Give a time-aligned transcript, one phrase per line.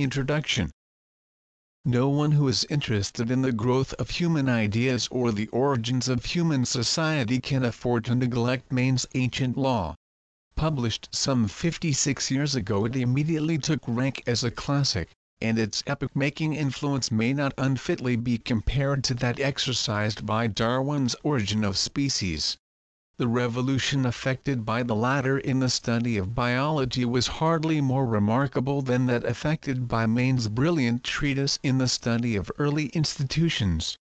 [0.00, 0.70] Introduction
[1.84, 6.24] No one who is interested in the growth of human ideas or the origins of
[6.24, 9.96] human society can afford to neglect Maine's ancient law.
[10.54, 16.54] Published some 56 years ago it immediately took rank as a classic and its epoch-making
[16.54, 22.56] influence may not unfitly be compared to that exercised by Darwin's Origin of Species.
[23.20, 28.80] The revolution effected by the latter in the study of biology was hardly more remarkable
[28.80, 33.98] than that effected by Maine's brilliant treatise in the study of early institutions.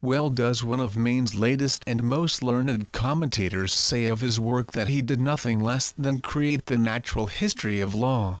[0.00, 4.88] Well does one of Maine's latest and most learned commentators say of his work that
[4.88, 8.38] he did nothing less than create the natural history of law.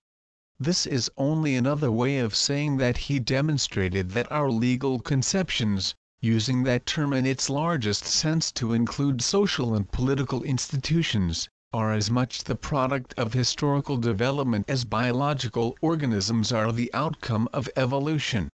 [0.58, 5.94] This is only another way of saying that he demonstrated that our legal conceptions,
[6.24, 12.10] using that term in its largest sense to include social and political institutions, are as
[12.10, 18.48] much the product of historical development as biological organisms are the outcome of evolution.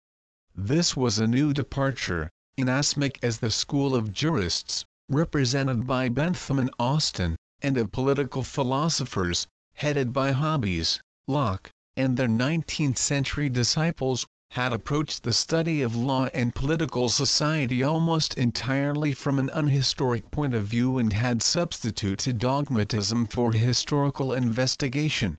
[0.55, 6.71] This was a new departure, inasmuch as the school of jurists, represented by Bentham and
[6.79, 15.25] Austin, and of political philosophers, headed by Hobbes, Locke, and their 19th-century disciples, had approached
[15.25, 20.99] the study of law and political society almost entirely from an unhistoric point of view
[20.99, 25.37] and had substituted dogmatism for historical investigation.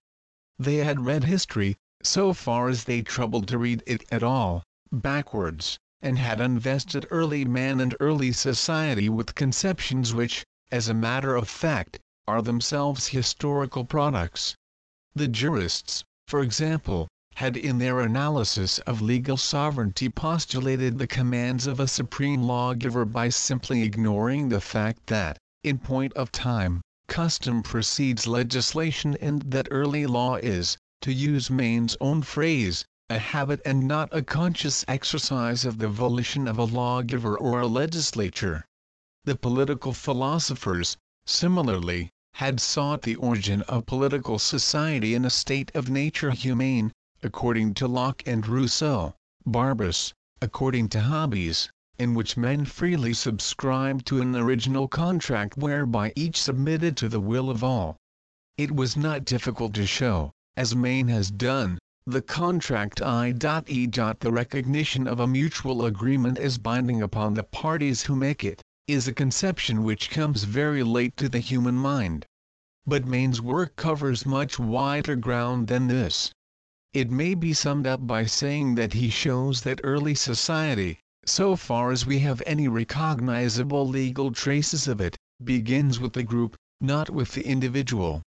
[0.59, 5.79] They had read history, so far as they troubled to read it at all, backwards,
[6.01, 11.47] and had invested early man and early society with conceptions which, as a matter of
[11.47, 11.97] fact,
[12.27, 14.53] are themselves historical products.
[15.15, 17.07] The jurists, for example,
[17.37, 23.29] had in their analysis of legal sovereignty postulated the commands of a supreme lawgiver by
[23.29, 30.07] simply ignoring the fact that, in point of time, custom precedes legislation and that early
[30.07, 35.77] law is, to use Maine's own phrase, a habit and not a conscious exercise of
[35.77, 38.65] the volition of a lawgiver or a legislature.
[39.25, 40.97] The political philosophers,
[41.27, 46.91] similarly, had sought the origin of political society in a state of nature humane,
[47.23, 51.67] according to Locke and Rousseau, barbarous, according to Hobbes,
[51.97, 57.49] in which men freely subscribed to an original contract whereby each submitted to the will
[57.49, 57.97] of all.
[58.55, 63.33] It was not difficult to show, as Maine has done, the contract I.E.
[63.87, 69.07] The recognition of a mutual agreement as binding upon the parties who make it, is
[69.07, 72.27] a conception which comes very late to the human mind.
[72.85, 76.31] But Maine's work covers much wider ground than this.
[76.93, 81.91] It may be summed up by saying that he shows that early society, so far
[81.91, 87.33] as we have any recognizable legal traces of it, begins with the group, not with
[87.33, 88.21] the individual.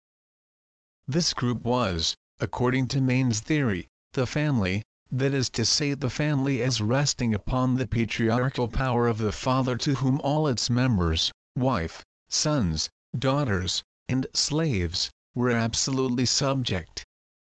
[1.07, 6.63] This group was, according to Maine's theory, the family, that is to say the family
[6.63, 12.03] as resting upon the patriarchal power of the father to whom all its members, wife,
[12.31, 17.05] sons, daughters, and slaves, were absolutely subject.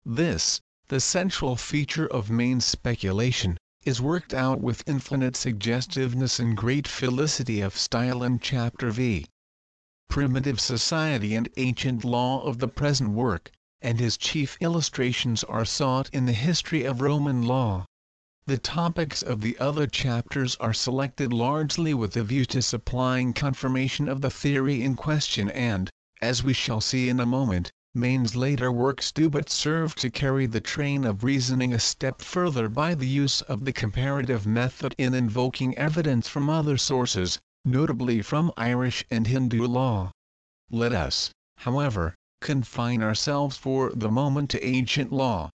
[0.05, 0.61] This,
[0.91, 7.61] the central feature of Maine's speculation, is worked out with infinite suggestiveness and great felicity
[7.61, 9.27] of style in Chapter V.
[10.09, 13.51] Primitive Society and Ancient Law of the present work,
[13.83, 17.85] and his chief illustrations are sought in the history of Roman law.
[18.47, 24.09] The topics of the other chapters are selected largely with a view to supplying confirmation
[24.09, 25.91] of the theory in question and,
[26.23, 30.47] as we shall see in a moment, Maine's later works do but serve to carry
[30.47, 35.15] the train of reasoning a step further by the use of the comparative method in
[35.15, 40.13] invoking evidence from other sources, notably from Irish and Hindu law.
[40.71, 45.51] Let us, however, confine ourselves for the moment to ancient law.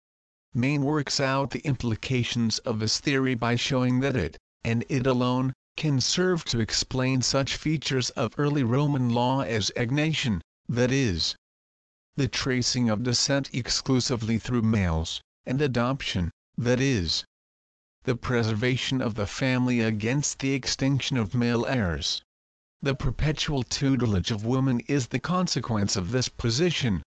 [0.52, 5.54] Maine works out the implications of his theory by showing that it, and it alone,
[5.78, 11.34] can serve to explain such features of early Roman law as agnation, that is,
[12.16, 17.24] the tracing of descent exclusively through males, and adoption, that is,
[18.04, 22.22] the preservation of the family against the extinction of male heirs.
[22.80, 27.02] The perpetual tutelage of women is the consequence of this position.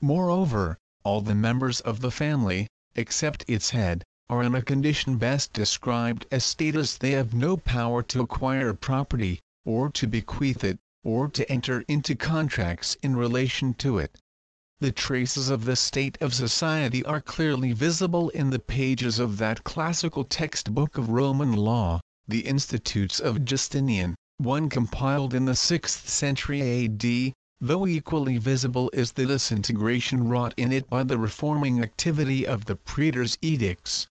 [0.00, 5.52] Moreover, all the members of the family, except its head, are in a condition best
[5.52, 11.26] described as status they have no power to acquire property, or to bequeath it, or
[11.26, 14.16] to enter into contracts in relation to it.
[14.84, 19.64] The traces of the state of society are clearly visible in the pages of that
[19.64, 26.84] classical textbook of Roman law, the Institutes of Justinian, one compiled in the 6th century
[26.84, 27.32] AD,
[27.62, 32.76] though equally visible is the disintegration wrought in it by the reforming activity of the
[32.76, 34.06] praetors' edicts.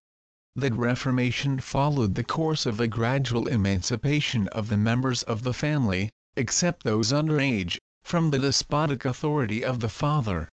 [0.56, 6.10] That Reformation followed the course of a gradual emancipation of the members of the family,
[6.36, 10.50] except those under age, from the despotic authority of the father.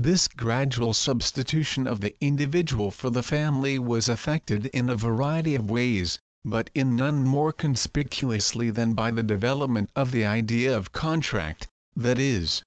[0.00, 5.68] This gradual substitution of the individual for the family was effected in a variety of
[5.72, 11.66] ways, but in none more conspicuously than by the development of the idea of contract,
[11.96, 12.62] that is,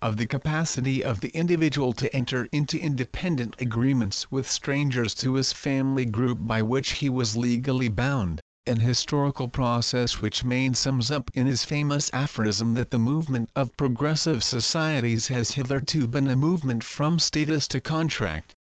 [0.00, 5.52] of the capacity of the individual to enter into independent agreements with strangers to his
[5.52, 11.30] family group by which he was legally bound, an historical process which Maine sums up
[11.34, 16.82] in his famous aphorism that the movement of progressive societies has hitherto been a movement
[16.82, 18.56] from status to contract.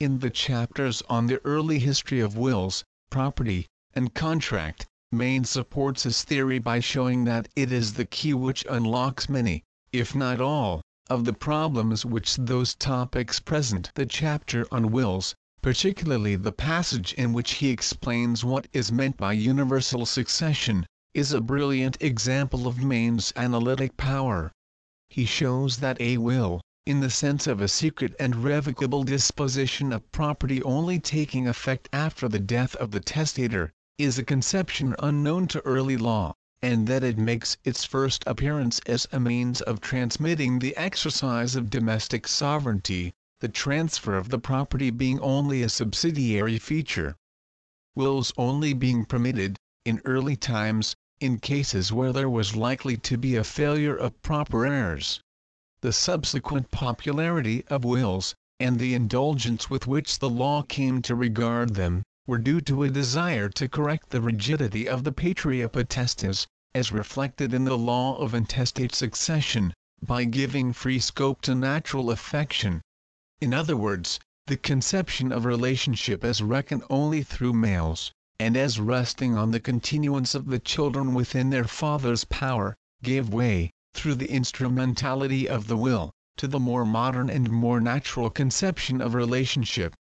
[0.00, 6.24] In the chapters on the early history of wills, property, and contract, Maine supports his
[6.24, 9.62] theory by showing that it is the key which unlocks many,
[9.92, 13.90] if not all, of the problems which those topics present.
[13.94, 15.34] The chapter on wills,
[15.66, 21.40] particularly the passage in which he explains what is meant by universal succession, is a
[21.40, 24.52] brilliant example of Maine's analytic power.
[25.10, 30.08] He shows that a will, in the sense of a secret and revocable disposition of
[30.12, 35.60] property only taking effect after the death of the testator, is a conception unknown to
[35.62, 36.32] early law
[36.62, 41.70] and that it makes its first appearance as a means of transmitting the exercise of
[41.70, 47.14] domestic sovereignty, the transfer of the property being only a subsidiary feature.
[47.94, 53.36] Wills only being permitted, in early times, in cases where there was likely to be
[53.36, 55.20] a failure of proper heirs.
[55.82, 61.74] The subsequent popularity of wills, and the indulgence with which the law came to regard
[61.74, 66.90] them, were due to a desire to correct the rigidity of the patria potestas, as
[66.90, 72.80] reflected in the law of intestate succession, by giving free scope to natural affection.
[73.38, 78.10] In other words, the conception of relationship as reckoned only through males,
[78.40, 83.72] and as resting on the continuance of the children within their father's power, gave way,
[83.92, 89.12] through the instrumentality of the will, to the more modern and more natural conception of
[89.12, 89.94] relationship.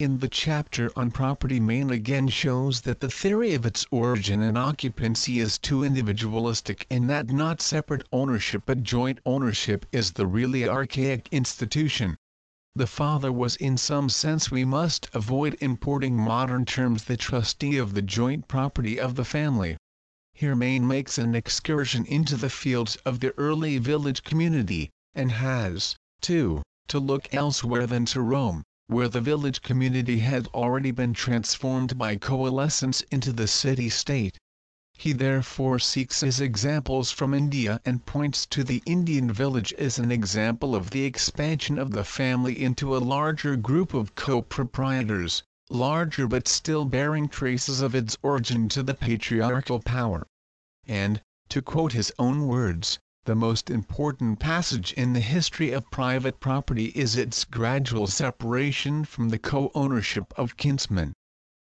[0.00, 4.58] In the chapter on property Maine again shows that the theory of its origin and
[4.58, 10.68] occupancy is too individualistic and that not separate ownership but joint ownership is the really
[10.68, 12.16] archaic institution.
[12.74, 17.94] The father was in some sense we must avoid importing modern terms the trustee of
[17.94, 19.76] the joint property of the family.
[20.32, 25.94] Here Maine makes an excursion into the fields of the early village community, and has,
[26.20, 31.96] too, to look elsewhere than to Rome where the village community had already been transformed
[31.96, 34.38] by coalescence into the city-state.
[34.96, 40.12] He therefore seeks his examples from India and points to the Indian village as an
[40.12, 46.46] example of the expansion of the family into a larger group of co-proprietors, larger but
[46.46, 50.26] still bearing traces of its origin to the patriarchal power.
[50.86, 56.38] And, to quote his own words, the most important passage in the history of private
[56.40, 61.14] property is its gradual separation from the co-ownership of kinsmen.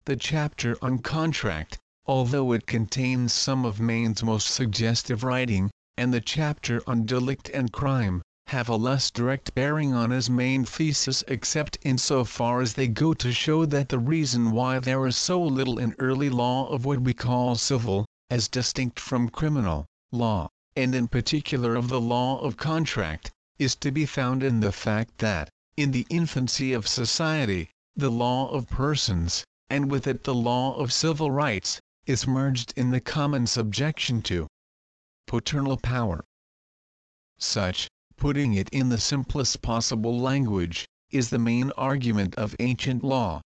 [0.04, 6.20] The chapter on contract, although it contains some of Maine's most suggestive writing, and the
[6.20, 11.76] chapter on delict and crime, have a less direct bearing on his main thesis except
[11.76, 15.42] in so far as they go to show that the reason why there is so
[15.42, 20.94] little in early law of what we call civil, as distinct from criminal, law, and
[20.94, 25.48] in particular of the law of contract, is to be found in the fact that,
[25.74, 30.92] in the infancy of society, the law of persons, and with it the law of
[30.92, 34.46] civil rights, is merged in the common subjection to
[35.26, 36.22] paternal power.
[37.38, 43.40] Such, putting it in the simplest possible language, is the main argument of ancient law.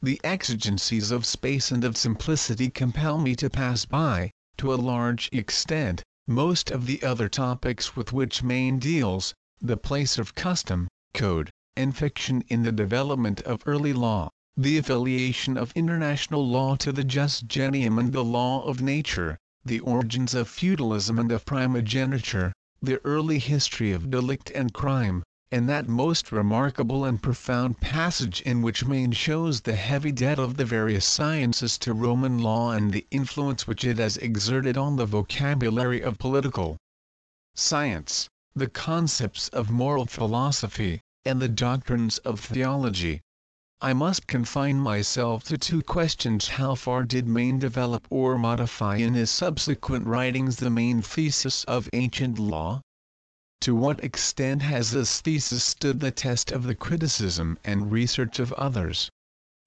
[0.00, 5.28] The exigencies of space and of simplicity compel me to pass by, to a large
[5.32, 9.32] extent, most of the other topics with which Maine deals,
[9.62, 15.56] the place of custom, code, and fiction in the development of early law, the affiliation
[15.56, 20.48] of international law to the jus gentium and the law of nature, the origins of
[20.48, 27.06] feudalism and of primogeniture, the early history of delict and crime, and that most remarkable
[27.06, 31.94] and profound passage in which Maine shows the heavy debt of the various sciences to
[31.94, 36.76] Roman law and the influence which it has exerted on the vocabulary of political
[37.54, 43.22] science, the concepts of moral philosophy, and the doctrines of theology.
[43.80, 49.14] I must confine myself to two questions how far did Maine develop or modify in
[49.14, 52.82] his subsequent writings the main thesis of ancient law?
[53.62, 58.52] To what extent has this thesis stood the test of the criticism and research of
[58.52, 59.10] others?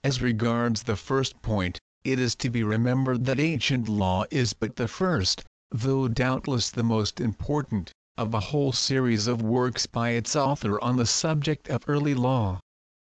[0.02, 4.78] As regards the first point, it is to be remembered that ancient law is but
[4.78, 10.38] the first, though doubtless the most important, of a whole series of works by its
[10.38, 12.62] author on the subject of early law.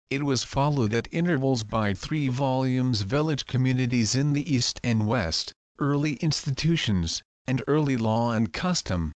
[0.09, 5.53] It was followed at intervals by three volumes Village Communities in the East and West,
[5.77, 9.11] Early Institutions, and Early Law and Custom.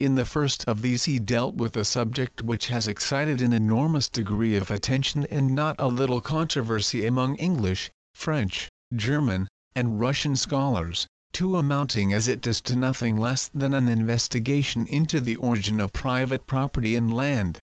[0.00, 4.08] In the first of these he dealt with a subject which has excited an enormous
[4.08, 11.08] degree of attention and not a little controversy among English, French, German, and Russian scholars,
[11.32, 15.92] to amounting as it does to nothing less than an investigation into the origin of
[15.92, 17.58] private property in land.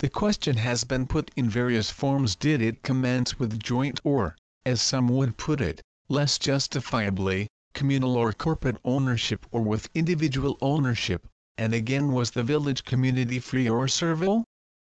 [0.00, 4.34] The question has been put in various forms did it commence with joint or,
[4.66, 11.24] as some would put it, less justifiably, communal or corporate ownership or with individual ownership,
[11.60, 14.44] and again was the village community free or servile?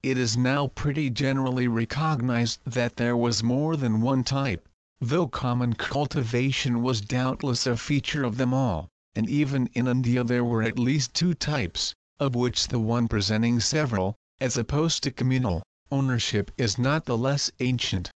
[0.03, 4.69] It is now pretty generally recognized that there was more than one type,
[5.01, 10.45] though common cultivation was doubtless a feature of them all, and even in India there
[10.45, 15.63] were at least two types, of which the one presenting several, as opposed to communal,
[15.93, 18.11] ownership is not the less ancient.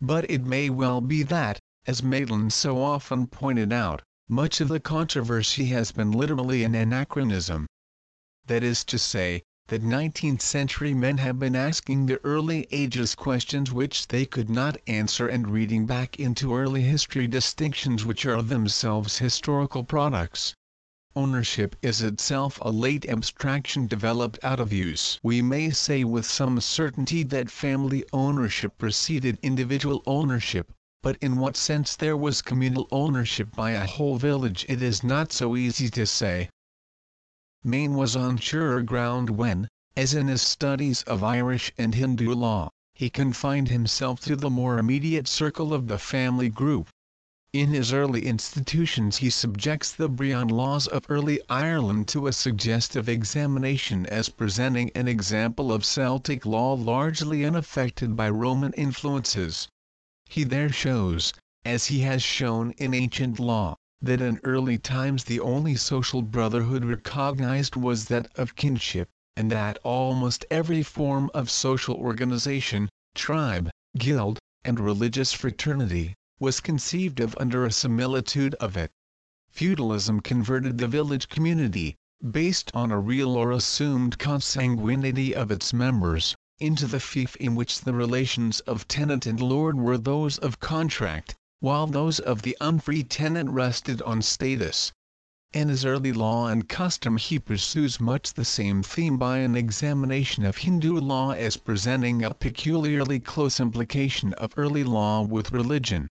[0.00, 4.78] But it may well be that, as Maitland so often pointed out, much of the
[4.78, 7.66] controversy has been literally an anachronism.
[8.50, 13.70] That is to say, that 19th century men have been asking the early ages questions
[13.70, 19.18] which they could not answer and reading back into early history distinctions which are themselves
[19.18, 20.52] historical products
[21.14, 25.20] ownership is itself a late abstraction developed out of use.
[25.22, 30.72] We may say with some certainty that family ownership preceded individual ownership,
[31.04, 35.30] but in what sense there was communal ownership by a whole village it is not
[35.30, 36.48] so easy to say.
[37.62, 42.70] Maine was on surer ground when, as in his studies of Irish and Hindu law,
[42.94, 46.88] he confined himself to the more immediate circle of the family group.
[47.52, 53.10] In his early institutions he subjects the Brehon laws of early Ireland to a suggestive
[53.10, 59.68] examination as presenting an example of Celtic law largely unaffected by Roman influences.
[60.30, 61.34] He there shows,
[61.66, 66.86] as he has shown in ancient law, that in early times the only social brotherhood
[66.86, 74.38] recognized was that of kinship, and that almost every form of social organization, tribe, guild,
[74.64, 78.90] and religious fraternity, was conceived of under a similitude of it.
[79.50, 81.94] Feudalism converted the village community,
[82.30, 87.82] based on a real or assumed consanguinity of its members, into the fief in which
[87.82, 93.02] the relations of tenant and lord were those of contract, while those of the unfree
[93.02, 94.90] tenant rested on status.
[95.52, 100.46] In his early law and custom he pursues much the same theme by an examination
[100.46, 106.08] of Hindu law as presenting a peculiarly close implication of early law with religion.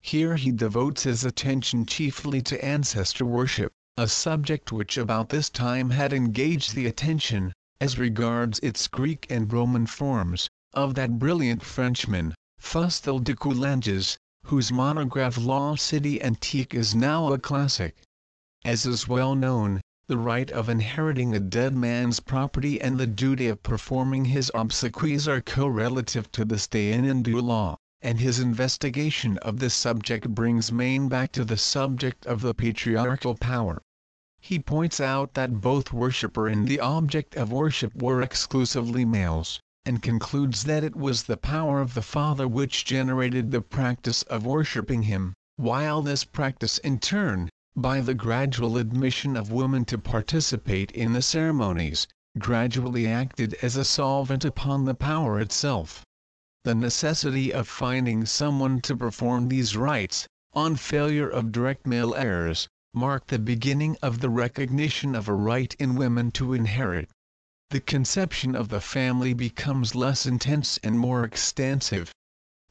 [0.00, 5.90] Here he devotes his attention chiefly to ancestor worship, a subject which about this time
[5.90, 12.34] had engaged the attention, as regards its Greek and Roman forms, of that brilliant Frenchman,
[12.58, 14.16] Fustel de Coulanges,
[14.48, 17.96] whose monograph La Cité Antique is now a classic.
[18.64, 23.48] As is well known, the right of inheriting a dead man's property and the duty
[23.48, 29.36] of performing his obsequies are co-relative to this day in Hindu law and his investigation
[29.38, 33.82] of this subject brings Maine back to the subject of the patriarchal power.
[34.38, 40.02] He points out that both worshipper and the object of worship were exclusively males, and
[40.02, 45.02] concludes that it was the power of the father which generated the practice of worshipping
[45.02, 51.12] him, while this practice in turn, by the gradual admission of women to participate in
[51.12, 56.02] the ceremonies, gradually acted as a solvent upon the power itself
[56.64, 62.66] the necessity of finding someone to perform these rites, on failure of direct male heirs,
[62.92, 67.08] marked the beginning of the recognition of a right in women to inherit.
[67.70, 72.12] The conception of the family becomes less intense and more extensive.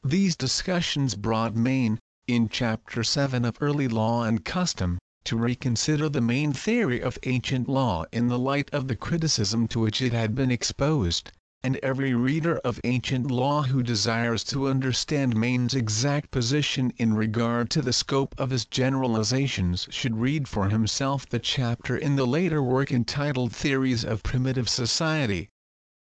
[0.02, 6.22] These discussions brought Maine, in Chapter 7 of Early Law and Custom, to reconsider the
[6.22, 10.34] main theory of ancient law in the light of the criticism to which it had
[10.34, 11.30] been exposed,
[11.66, 17.70] and every reader of ancient law who desires to understand Maine's exact position in regard
[17.70, 22.62] to the scope of his generalizations should read for himself the chapter in the later
[22.62, 25.48] work entitled Theories of Primitive Society.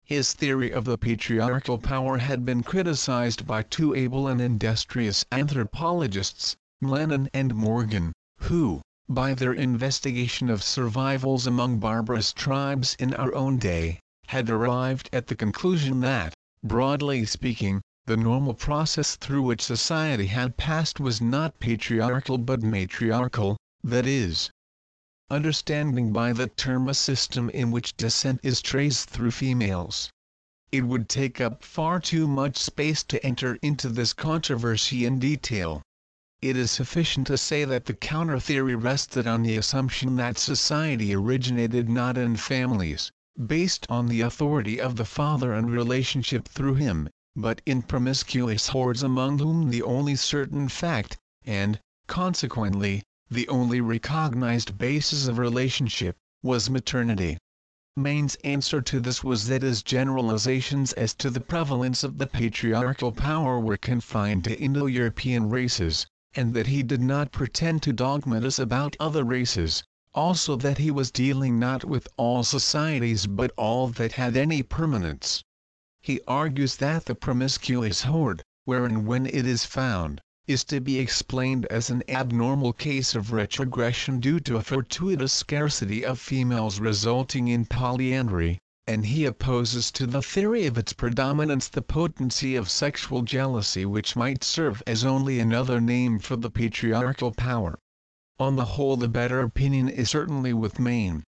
[0.03, 6.57] His theory of the patriarchal power had been criticized by two able and industrious anthropologists,
[6.83, 13.59] McLennan and Morgan, who, by their investigation of survivals among barbarous tribes in our own
[13.59, 14.01] day,
[14.33, 20.57] had arrived at the conclusion that, broadly speaking, the normal process through which society had
[20.57, 24.49] passed was not patriarchal but matriarchal, that is,
[25.29, 30.09] understanding by that term a system in which descent is traced through females.
[30.71, 35.83] It would take up far too much space to enter into this controversy in detail.
[36.41, 41.87] It is sufficient to say that the counter-theory rested on the assumption that society originated
[41.87, 43.11] not in families,
[43.47, 49.01] based on the authority of the father and relationship through him, but in promiscuous hordes
[49.01, 56.69] among whom the only certain fact, and, consequently, the only recognized basis of relationship, was
[56.69, 57.35] maternity.
[57.97, 63.11] Maine's answer to this was that his generalizations as to the prevalence of the patriarchal
[63.11, 68.95] power were confined to Indo-European races, and that he did not pretend to dogmatize about
[68.99, 69.83] other races,
[70.15, 75.43] also that he was dealing not with all societies but all that had any permanence.
[76.03, 80.99] He argues that the promiscuous horde, where and when it is found, is to be
[80.99, 87.47] explained as an abnormal case of retrogression due to a fortuitous scarcity of females resulting
[87.47, 93.23] in polyandry, and he opposes to the theory of its predominance the potency of sexual
[93.23, 97.79] jealousy which might serve as only another name for the patriarchal power.
[98.45, 101.23] On the whole the better opinion is certainly with Maine.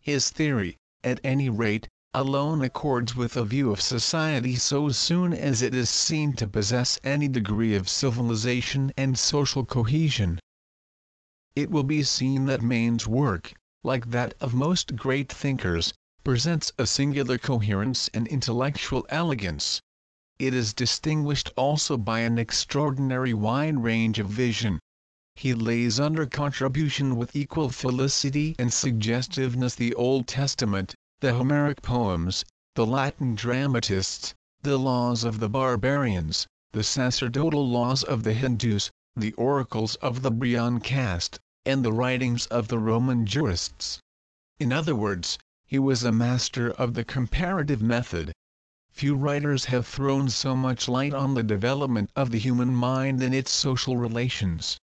[0.00, 5.60] His theory, at any rate, alone accords with a view of society so soon as
[5.60, 10.38] it is seen to possess any degree of civilization and social cohesion.
[11.56, 16.86] It will be seen that Maine's work, like that of most great thinkers, presents a
[16.86, 19.80] singular coherence and intellectual elegance.
[20.38, 24.78] It is distinguished also by an extraordinary wide range of vision.
[25.34, 32.44] He lays under contribution with equal felicity and suggestiveness the Old Testament, the Homeric poems,
[32.74, 39.32] the Latin dramatists, the laws of the barbarians, the sacerdotal laws of the Hindus, the
[39.38, 44.00] oracles of the Brahmin caste, and the writings of the Roman jurists.
[44.60, 48.34] In other words, he was a master of the comparative method.
[48.90, 53.34] Few writers have thrown so much light on the development of the human mind and
[53.34, 54.76] its social relations.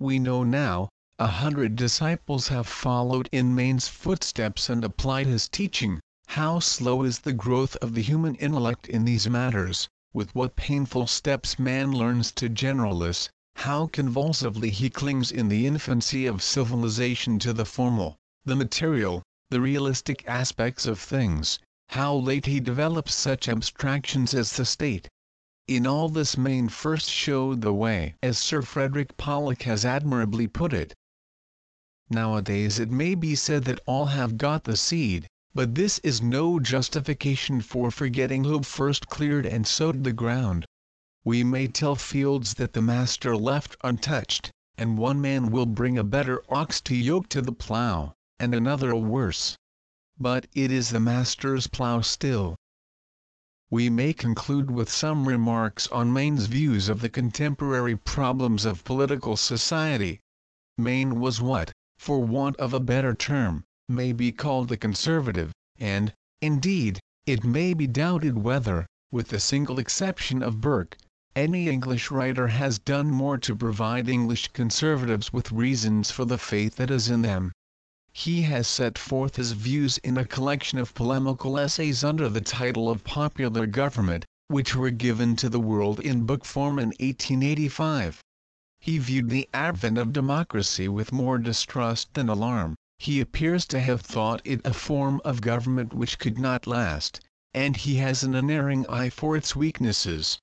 [0.00, 0.88] We know now,
[1.20, 7.20] a hundred disciples have followed in Maine's footsteps and applied his teaching, how slow is
[7.20, 12.32] the growth of the human intellect in these matters, with what painful steps man learns
[12.32, 18.56] to generalize, how convulsively he clings in the infancy of civilization to the formal, the
[18.56, 25.06] material, the realistic aspects of things, how late he develops such abstractions as the state.
[25.66, 30.74] In all this Maine first showed the way, as Sir Frederick Pollock has admirably put
[30.74, 30.92] it.
[32.10, 36.60] Nowadays it may be said that all have got the seed, but this is no
[36.60, 40.66] justification for forgetting who first cleared and sowed the ground.
[41.24, 46.04] We may tell fields that the master left untouched, and one man will bring a
[46.04, 49.56] better ox to yoke to the plough and another a worse.
[50.20, 52.54] But it is the master's plough still.
[53.70, 59.38] We may conclude with some remarks on Maine's views of the contemporary problems of political
[59.38, 60.20] society.
[60.76, 66.12] Maine was what, for want of a better term, may be called a conservative, and,
[66.42, 70.98] indeed, it may be doubted whether, with the single exception of Burke,
[71.34, 76.76] any English writer has done more to provide English conservatives with reasons for the faith
[76.76, 77.50] that is in them.
[78.16, 82.88] He has set forth his views in a collection of polemical essays under the title
[82.88, 88.20] of Popular Government, which were given to the world in book form in 1885.
[88.78, 94.00] He viewed the advent of democracy with more distrust than alarm, he appears to have
[94.02, 97.18] thought it a form of government which could not last,
[97.52, 100.38] and he has an unerring eye for its weaknesses.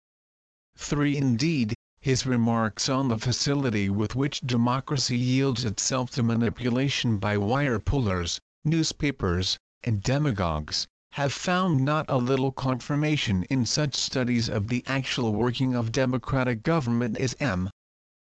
[0.76, 1.16] 3.
[1.16, 7.78] Indeed, his remarks on the facility with which democracy yields itself to manipulation by wire
[7.78, 14.84] pullers, newspapers, and demagogues, have found not a little confirmation in such studies of the
[14.88, 17.70] actual working of democratic government as M.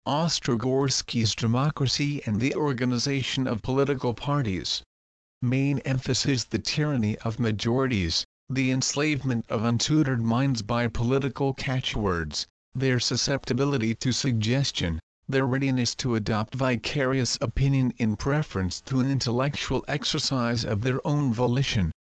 [0.08, 4.82] Ostrogorsky's Democracy and the Organization of Political Parties.
[5.44, 12.48] Maine emphasized the tyranny of majorities, the enslavement of untutored minds by political catchwords,
[12.80, 19.84] their susceptibility to suggestion, their readiness to adopt vicarious opinion in preference to an intellectual
[19.88, 21.92] exercise of their own volition.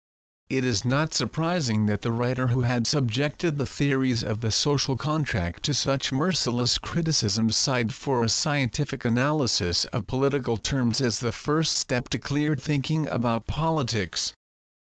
[0.48, 4.96] It is not surprising that the writer who had subjected the theories of the social
[4.96, 11.32] contract to such merciless criticism sighed for a scientific analysis of political terms as the
[11.32, 14.34] first step to clear thinking about politics.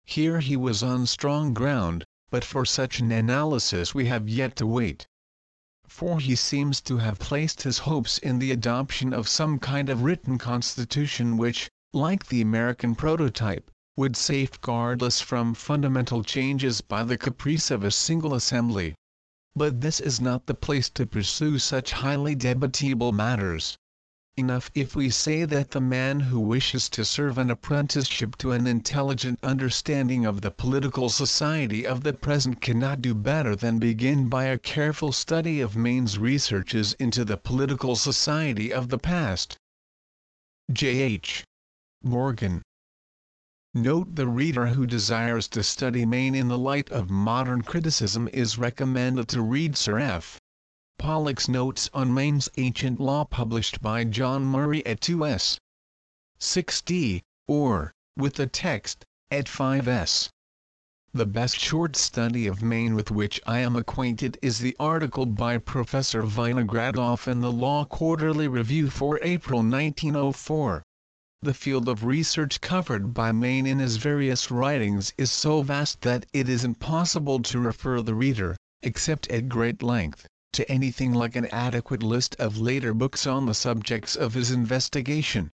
[0.06, 4.65] Here he was on strong ground, but for such an analysis we have yet to
[4.65, 5.08] wait.
[5.91, 10.04] For he seems to have placed his hopes in the adoption of some kind of
[10.04, 17.17] written constitution which, like the American prototype, would safeguard us from fundamental changes by the
[17.17, 18.93] caprice of a single assembly.
[19.56, 23.75] But this is not the place to pursue such highly debatable matters.
[24.38, 28.68] Enough if we say that the man who wishes to serve an apprenticeship to an
[28.68, 34.44] intelligent understanding of the political society of the present cannot do better than begin by
[34.44, 39.58] a careful study of Maine's researches into the political society of the past.
[40.72, 41.00] J.
[41.00, 41.44] H.
[42.04, 42.62] Morgan
[43.74, 48.60] Note the reader who desires to study Maine in the light of modern criticism is
[48.60, 50.38] recommended to read Sir F.
[51.02, 55.58] Pollock's Notes on Maine's Ancient Law published by John Murray at 2s.
[56.42, 60.28] 6d, or, with the text, at 5s.
[61.14, 65.58] The best short study of Maine with which I am acquainted is the article by
[65.58, 70.84] Professor Vinogradoff in the Law Quarterly Review for April 1904.
[71.42, 76.26] The field of research covered by Maine in his various writings is so vast that
[76.34, 81.46] it is impossible to refer the reader, except at great length, to anything like an
[81.54, 85.52] adequate list of later books on the subjects of his investigation.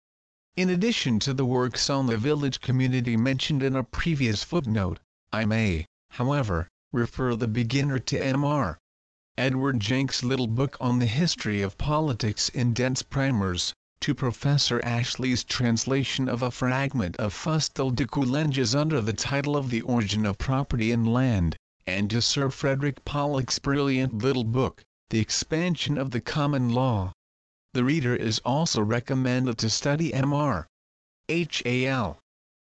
[0.55, 4.99] In addition to the works on the village community mentioned in a previous footnote,
[5.33, 8.77] I may, however, refer the beginner to M.R.
[9.37, 15.43] Edward Jenks' little book on the history of politics in Dent's primers, to Professor Ashley's
[15.43, 20.37] translation of a fragment of Fustel de Coulanges under the title of The Origin of
[20.37, 26.19] Property in Land, and to Sir Frederick Pollock's brilliant little book, The Expansion of the
[26.19, 27.13] Common Law.
[27.73, 30.65] The reader is also recommended to study M.R.
[31.29, 31.61] H.
[31.63, 31.85] A.
[31.85, 32.19] L.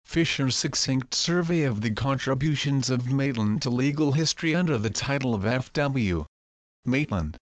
[0.04, 5.46] Fisher's succinct survey of the contributions of Maitland to legal history under the title of
[5.46, 6.26] F.W.
[6.84, 7.38] Maitland.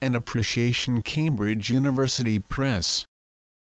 [0.00, 3.06] An Appreciation Cambridge University Press.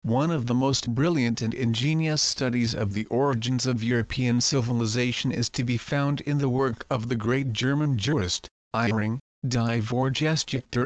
[0.05, 5.49] One of the most brilliant and ingenious studies of the origins of European civilization is
[5.51, 9.75] to be found in the work of the great German jurist, Ihering, Die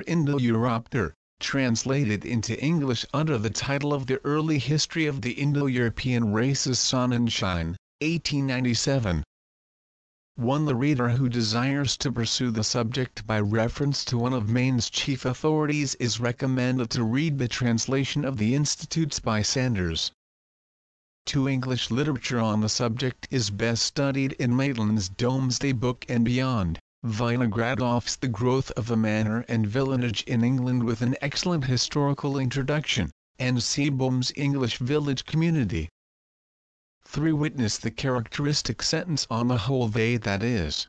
[0.07, 6.79] Indo-Europäer, translated into English under the title of The Early History of the Indo-European Races
[6.79, 9.25] Sonnenschein, 1897.
[10.43, 14.91] One the reader who desires to pursue the subject by reference to one of Maine's
[14.91, 20.11] chief authorities is recommended to read the translation of the Institutes by Sandars.
[21.27, 26.81] To English literature on the subject is best studied in Maitland's Domesday Book and beyond,
[27.05, 33.13] Vinogradoff's The Growth of a Manor and Villanage in England with an excellent historical introduction,
[33.39, 35.89] and Seebohm's English Village Community.
[37.15, 37.31] 3.
[37.35, 40.89] Witness the characteristic sentence on the whole they that is.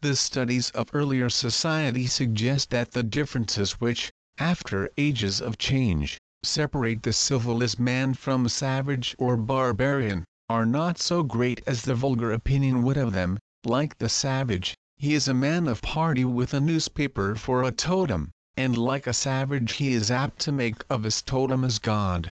[0.00, 7.02] The studies of earlier society suggest that the differences which, after ages of change, separate
[7.02, 12.82] the civilized man from savage or barbarian, are not so great as the vulgar opinion
[12.82, 17.34] would have them, like the savage, he is a man of party with a newspaper
[17.34, 21.64] for a totem, and like a savage he is apt to make of his totem
[21.64, 22.30] his god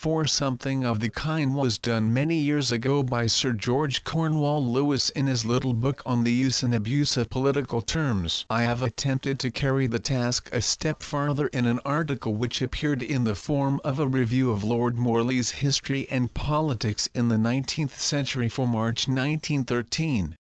[0.00, 5.10] for something of the kind was done many years ago by Sir George Cornewall Lewis
[5.10, 8.46] in his little book on the use and abuse of political terms.
[8.48, 13.02] I have attempted to carry the task a step farther in an article which appeared
[13.02, 18.00] in the form of a review of Lord Morley's History and Politics in the 19th
[18.00, 20.34] Century for March 1913.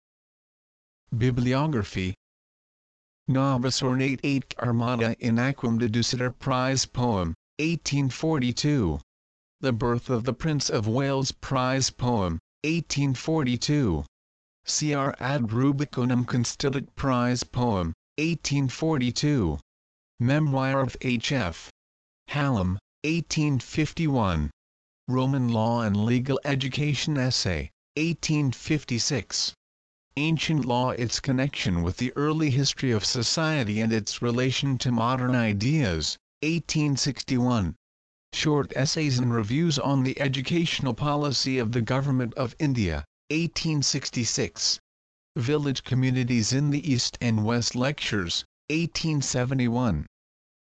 [1.17, 2.15] Bibliography
[3.27, 9.01] Novus Ornate 8 Armada in Aquam Deducere Prize Poem, 1842.
[9.61, 14.05] The Birth of the Prince of Wales Prize Poem, 1842.
[14.65, 15.11] Cr.
[15.19, 19.59] ad Rubiconum Constitit Prize Poem, 1842.
[20.17, 21.33] Memoir of H.
[21.33, 21.69] F.
[22.29, 24.49] Hallam, 1851.
[25.09, 29.53] Roman Law and Legal Education Essay, 1856.
[30.15, 35.35] Ancient Law Its Connection with the Early History of Society and Its Relation to Modern
[35.35, 37.75] Ideas, 1861.
[38.31, 44.79] Short Essays and Reviews on the Educational Policy of the Government of India, 1866.
[45.35, 50.05] Village Communities in the East and West Lectures, 1871.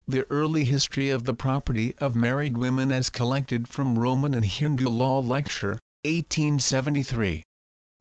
[0.07, 4.87] The Early History of the Property of Married Women as collected from Roman and Hindu
[4.87, 7.43] Law Lecture, 1873.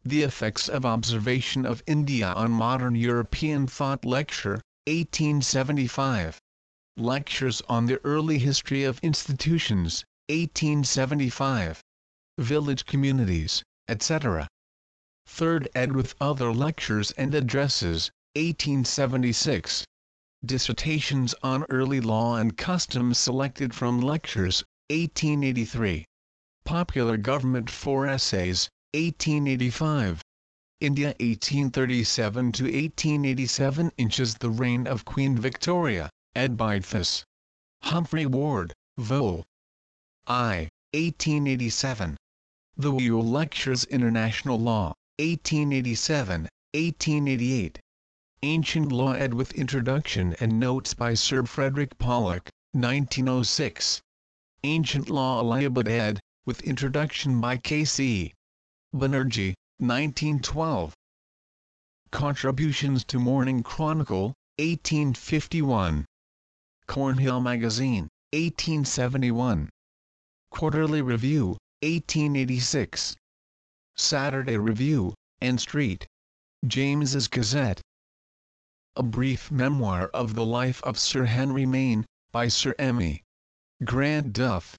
[0.04, 6.38] The Effects of Observation of India on Modern European Thought Lecture, 1875.
[6.98, 11.82] Lectures on the Early History of Institutions, 1875.
[12.38, 14.48] Village Communities, etc.
[15.26, 15.92] Third ed.
[15.92, 19.84] with other lectures and addresses, 1876.
[20.42, 26.06] Dissertations on Early Law and Customs selected from lectures, 1883.
[26.64, 30.22] Popular Government 4 Essays, 1885.
[30.80, 36.54] India 1837 to 1887 inches the reign of Queen Victoria, ed.
[36.58, 37.24] Bythus.
[37.82, 39.42] Humphrey Ward, Vol.
[40.26, 42.18] I, 1887.
[42.76, 46.42] The Whewell Lectures International Law, 1887,
[46.74, 47.80] 1888.
[48.42, 49.32] Ancient Law ed.
[49.32, 54.02] with Introduction and Notes by Sir Frederick Pollock, 1906.
[54.62, 56.20] Ancient Law Allahabad ed.
[56.44, 58.34] with Introduction by K.C.
[58.94, 60.94] Banerjee, 1912.
[62.10, 66.04] Contributions to Morning Chronicle, 1851.
[66.88, 69.70] Cornhill Magazine, 1871.
[70.52, 73.16] Quarterly Review, 1886.
[73.96, 76.06] Saturday Review, and Street.
[76.64, 77.80] James's Gazette.
[78.94, 83.20] A Brief Memoir of the Life of Sir Henry Maine, by Sir M.E.
[83.84, 84.76] Grant Duff.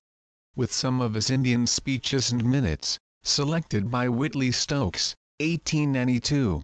[0.55, 6.63] With some of his Indian speeches and minutes, selected by Whitley Stokes, 1892.